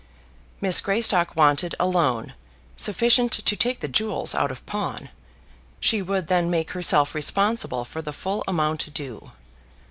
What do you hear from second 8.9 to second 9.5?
due.